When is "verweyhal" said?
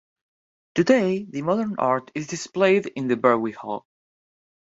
3.15-3.83